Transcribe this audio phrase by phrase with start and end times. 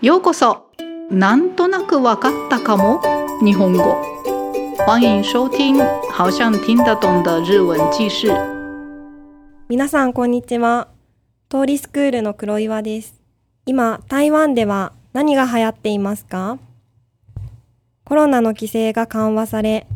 [0.00, 0.70] ようこそ。
[1.10, 3.00] なんとなくわかったかも。
[3.42, 3.96] 日本語。
[4.86, 5.76] 欢迎收听
[6.12, 8.28] 好像听得懂的日文記事。
[9.68, 10.86] 皆さんこんにちは。
[11.48, 13.20] 通りスクールの黒岩です。
[13.66, 16.60] 今台湾では何が流行っていますか？
[18.04, 19.88] コロナの規制が緩和され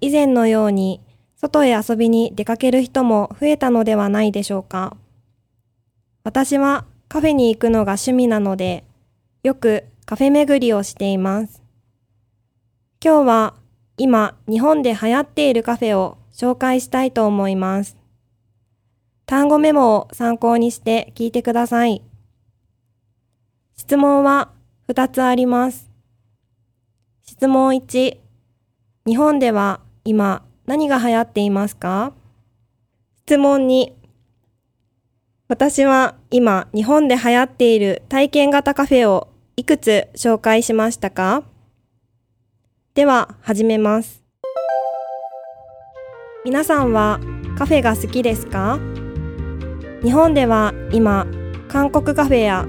[0.00, 1.02] 以前のように
[1.36, 4.96] 外へ遊びに出かける人も増えたのではないでしょうか。
[6.24, 8.84] 私はカフェに行くのが趣味なので
[9.42, 11.62] よくカフェ巡りをしています。
[13.02, 13.54] 今日は
[13.96, 17.96] 今日本で流行っているカフェを紹介したいと思います。
[19.24, 22.02] 単語メモを参考にして聞いてください。
[23.76, 24.50] 質問は
[24.88, 25.90] 2つあります。
[27.22, 28.18] 質問1、
[29.06, 32.12] 日本では今何が流行っていますか？
[33.24, 33.92] 質問2、
[35.48, 39.28] 私は今日本で流行っている体験型カフェを
[39.60, 41.42] いくつ紹介しましたか？
[42.94, 44.24] では始めます。
[46.46, 47.20] 皆さんは
[47.58, 48.78] カフェが好きですか？
[50.02, 51.26] 日本では今、
[51.68, 52.66] 韓国カフェや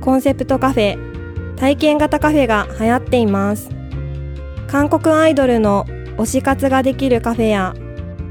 [0.00, 3.68] コンセプトカフェ、体験型カフェが流行っています。
[4.66, 5.84] 韓国アイドルの
[6.18, 7.72] 推し活ができるカフェや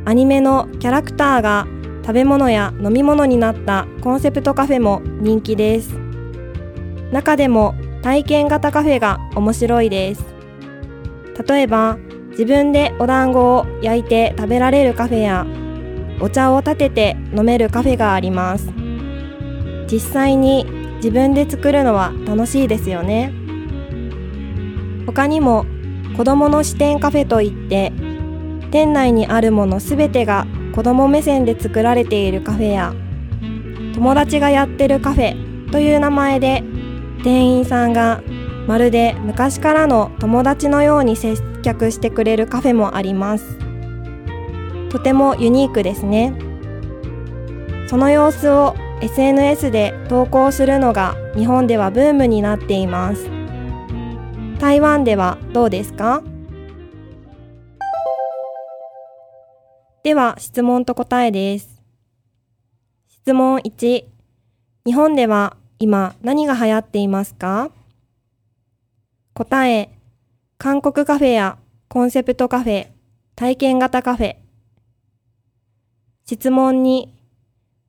[0.03, 1.65] アニメのキャラクターが
[2.01, 5.97] 食べ物や飲み物になったコンセプトカフェも人気です。
[7.13, 10.25] 中でも体験型カフェが面白いです。
[11.47, 11.97] 例えば、
[12.31, 15.45] 自分でお団子を焼いて食べられるカフェや、
[16.19, 18.71] お茶を立てて飲めるカフェがあります。
[19.91, 23.33] 実際に自分で作るのは楽しいですよね。
[25.05, 25.65] 他にも、
[26.17, 27.91] 子供の視点カフェといって、
[28.71, 32.93] 店内にあるものすべてが子供目線で作られているカフェや、
[33.93, 36.63] 友達がやってるカフェという名前で
[37.23, 38.21] 店員さんが
[38.67, 43.57] まるで昔からの友達のように接客してくれるカフェもあります。
[44.89, 46.33] とてもユニークですね。
[47.87, 53.29] その様子を SNS で投稿するのが日本ではブームになっています。
[54.59, 56.23] 台湾ではどうですか？
[60.03, 61.81] では質問と答えです。
[63.07, 64.05] 質問1
[64.85, 67.71] 日本では今何が流行っていますか？
[69.33, 69.89] 答え、
[70.59, 72.89] 韓国カフェやコンセプトカフェ、
[73.35, 74.35] 体験型カフェ。
[76.23, 77.17] 質問に、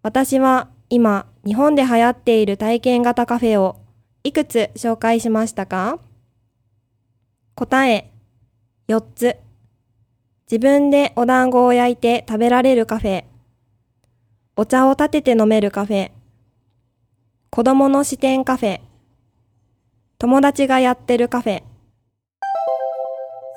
[0.02, 3.76] 私は今日本で流行っている体験型カフェを
[4.24, 5.98] いくつ紹介しましたか？
[7.54, 8.10] 答え、
[8.88, 9.36] 4つ。
[10.50, 13.24] 自分でお団子を焼いて食べられるカフェ。
[14.56, 16.10] お茶を立てて飲めるカフェ。
[17.54, 18.80] 子供の視点カフェ、
[20.18, 21.62] 友達がやってるカフェ。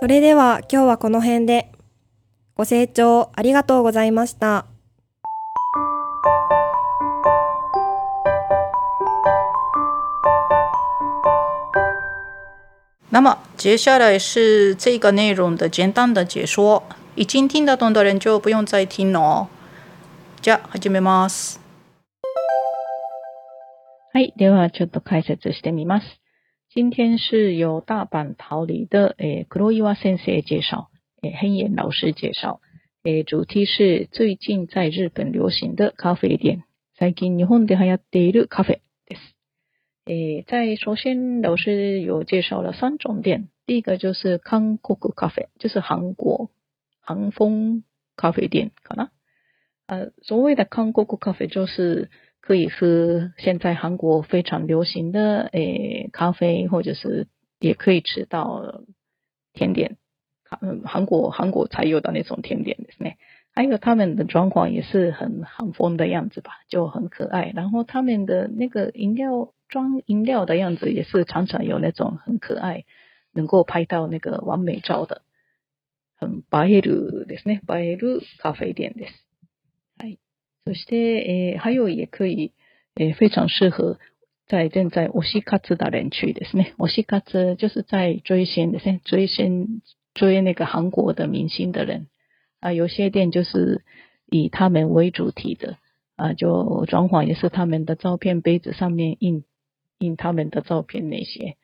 [0.01, 1.71] それでは今日はこの辺で。
[2.55, 4.65] ご清聴ありがとうございました。
[13.11, 16.83] 那么接下来是这个内容的简单的解说，
[17.15, 19.47] 已经听得懂的人就不用再听了。
[20.41, 21.64] じゃあ始めます。
[24.15, 24.33] はい。
[24.37, 26.05] では、ちょっと解説してみます。
[26.69, 30.87] 今天是由大阪桃李的诶黒岩先生介绍，
[31.21, 32.61] 诶黑岩老师介绍，
[33.03, 36.63] 诶主题是最近在日本流行的咖啡店。
[36.93, 39.19] 最近日本で流行っている咖啡です。
[40.05, 46.51] 诶，在首先老师有介绍了三种店，第一个就是韓国咖啡，就是韩国
[47.01, 47.83] 韩风
[48.15, 49.09] 咖啡店，可能？
[49.87, 52.09] 呃，所谓的韓国咖啡就是。
[52.44, 57.28] 可以喝现在韩国非常流行的诶咖啡，或者是
[57.58, 58.82] 也可以吃到
[59.52, 59.96] 甜点，
[60.60, 63.16] 嗯，韩国韩国才有的那种甜点ですね。
[63.52, 67.52] 还有他们的装潢也是很韩风的样子吧，就很可爱。
[67.54, 72.84] 然后他们的那个饮料装饮料的样子也是常常有那种很可爱，
[73.32, 75.22] 能够拍到那个完美照的，
[76.16, 77.60] 很映えるですね。
[77.66, 79.12] 映える咖啡店です。
[80.64, 82.52] そして、えー、还有也可以、
[82.96, 83.98] えー、非常适合
[84.46, 86.74] 在正在推し活的人去ですね。
[86.76, 89.82] 推し活就是在追星ですね，追星
[90.12, 92.08] 追那个韩国的明星的人
[92.60, 93.82] 啊，有些店就是
[94.26, 95.78] 以他们为主题的
[96.16, 99.44] 啊，就装潢也是他们的照片，杯子上面印
[99.98, 101.56] 印他们的照片那些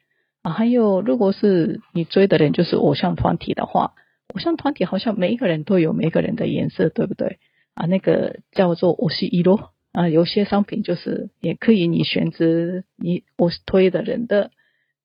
[0.42, 0.52] 啊。
[0.52, 3.94] 还有，如果是你追的人就是偶像团体的话，
[4.32, 7.38] 偶像团体好像每一个人都有每个人的颜色，对不对？
[7.73, 14.51] 啊，那个叫做我是一罗啊，有些商品就是也可以你选择你我推的人的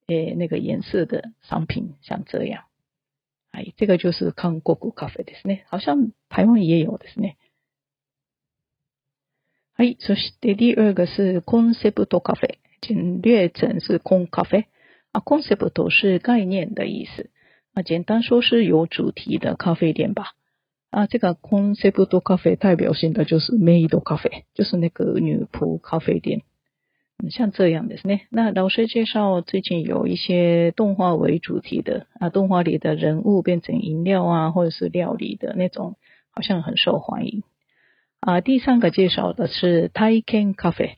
[0.07, 2.65] 诶那个颜色的商品，像这样。
[3.51, 5.63] 哎，这个就是韓国咖啡ですね。
[5.69, 7.37] 好像台湾也有ですね。
[9.77, 9.97] はい。
[9.99, 14.67] そして第二个是コンセプトカフェ，简略成是コン咖啡。
[15.13, 17.31] 啊，コンセプト是概念的意思。
[17.73, 20.35] 啊，简单说是有主题的咖啡店吧。
[20.96, 26.42] 啊，这个コンセプト咖啡代表性的就是メイド咖啡，就是那个女仆咖啡店。
[27.30, 35.98] 像这样的呢，那老师介绍最近有一些动画为主题的啊，动画里的人物变成饮料啊，或者是料理的那种，
[36.32, 37.44] 好像很受欢迎
[38.20, 38.42] 啊。
[38.42, 40.96] 第三个介绍的是 Taiken Cafe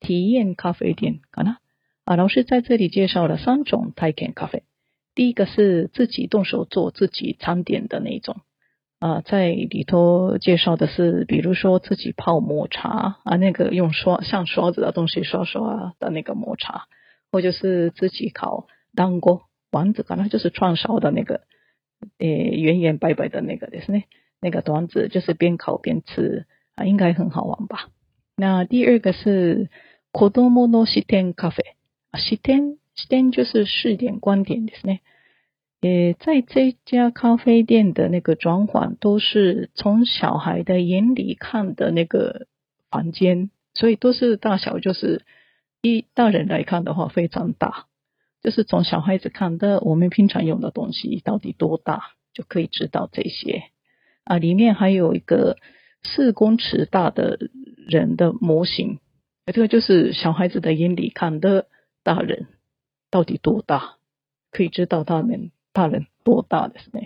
[0.00, 1.58] 体验咖啡店，看呐
[2.04, 4.62] 啊，老师在这里介绍了三种 Taiken Cafe，
[5.14, 8.38] 第一个是自己动手做自己餐点的那种。
[9.00, 16.86] 啊，在里头介绍的是，比如说自己泡抹茶啊，那个用刷像刷子的东西刷刷的那个抹茶，
[17.30, 21.42] 或者是自己烤当锅丸子，可能就是串烧的那个，
[22.18, 24.02] 呃，圆圆白白的那个就是呢，
[24.40, 27.90] 那个丸子就是边烤边吃啊，应该很好玩吧。
[28.36, 29.68] 那第二个是
[30.12, 31.62] 子供の視点咖啡
[32.10, 35.00] 啊，視点視点就是视点观点ですね。
[35.81, 42.47] 也在这家咖啡店的那个装潢都是从小孩的眼里看的那个
[42.89, 45.23] 房间，所以都是大小就是
[45.81, 47.85] 一大人来看的话非常大，
[48.43, 52.01] 就是从小孩子看的我们平常用的东西到底多大
[52.33, 53.63] 就可以知道这些
[54.25, 54.37] 啊。
[54.37, 55.55] 里面还有一个
[56.03, 57.39] 四公尺大的
[57.87, 58.99] 人的模型，
[59.45, 61.67] 这个就是小孩子的眼里看的
[62.03, 62.47] 大人
[63.09, 63.95] 到底多大，
[64.51, 65.51] 可以知道他们。
[65.79, 66.99] 大人多大的是呢？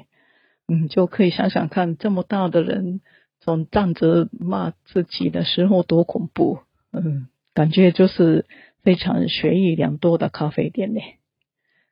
[0.67, 3.01] 嗯，就可以想想看，这么大的人
[3.39, 6.61] 从站着骂自己的时候多恐怖。
[6.91, 8.47] 嗯，感觉就是
[8.81, 11.01] 非常学艺良多的咖啡店呢。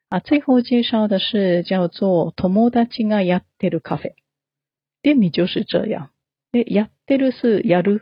[0.09, 4.15] 啊，最后介绍的是叫做“友達がやってる咖啡”，
[5.03, 6.09] 店名就是这样。
[6.51, 8.01] え、やってる是やる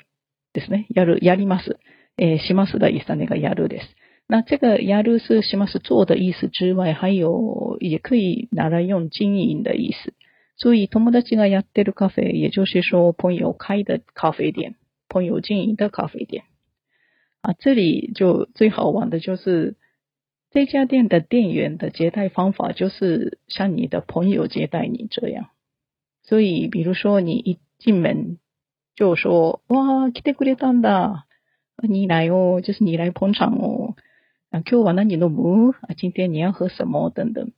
[0.53, 0.87] ですね。
[0.95, 1.77] やる、やります。
[2.17, 3.89] え、します的意思那个やるです。
[4.28, 10.14] 那这个やる是什么是做的意思之外，还有也可以拿来用经营的意思。
[10.56, 14.76] 所以友達がやってるカフェ，也就是说朋友开的咖啡店，
[15.08, 16.44] 朋友经营的咖啡店。
[17.42, 19.76] 啊，这里就最好玩的就是
[20.50, 25.50] 这家店的店员的接待方法，就是像你的朋友接待你这样。
[26.22, 28.38] 所以，比如说你一进门
[28.94, 31.24] 就说：“哇，来てくれたんだ，
[31.82, 33.96] 你来哦，就是你来捧场哦。”
[34.50, 37.52] 啊，Q 完了你都不啊，今天你要喝什么等等，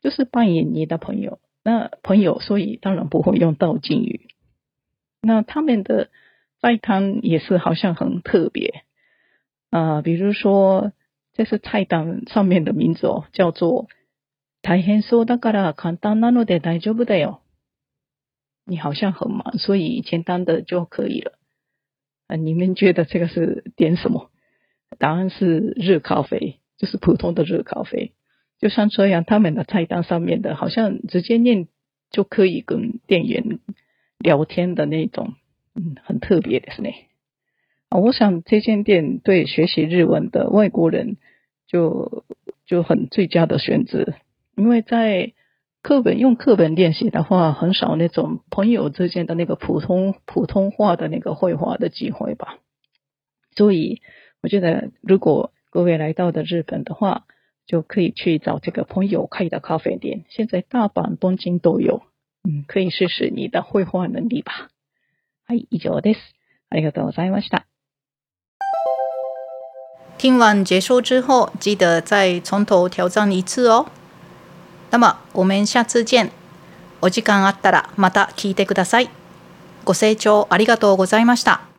[0.00, 1.38] 就是扮演你的朋友。
[1.64, 4.28] 那朋友，所以当然不会用到敬语。
[5.20, 6.10] 那他们的
[6.60, 8.84] 菜单也是好像很特别
[9.70, 10.92] 啊，比如说
[11.34, 13.88] 这是菜单上面的名字哦，叫做“
[14.62, 17.40] 大変そうだから簡単なので大丈夫だよ”。
[18.64, 21.38] 你好像很忙，所以简单的就可以了。
[22.26, 24.30] 啊，你们觉得这个是点什么？
[24.97, 28.11] 答案是热咖啡，就是普通的热咖啡。
[28.59, 31.67] 就像这样，他们的菜单上面的，好像直接念
[32.11, 33.59] 就可以跟店员
[34.17, 35.33] 聊天的那种，
[35.75, 36.89] 嗯，很特别的是呢。
[37.89, 41.17] 啊，我想这间店对学习日文的外国人
[41.67, 42.23] 就
[42.65, 44.13] 就很最佳的选择，
[44.55, 45.33] 因为在
[45.81, 52.59] 课本用课本练习的话，很少那种朋友之间的那个普通普通话的那个绘画的机会吧，
[53.57, 54.01] 所以。
[54.43, 57.23] 我觉得，如果各位来到的日本的话，
[57.65, 60.25] 就可以去找这个朋友开的咖啡店。
[60.29, 62.03] 现在大阪、东京都有，
[62.43, 64.67] 嗯，可以试试你的绘画能力吧。
[65.47, 66.19] はい、以上です。
[66.69, 67.63] ありがとうございました。
[70.17, 73.87] 听完结束之后，记得再从头挑战一次哦。
[74.91, 76.31] 那么我们下次见。
[77.01, 79.09] お時間あったらまた聞いてください。
[79.85, 81.72] ご清聴ありがとうございました。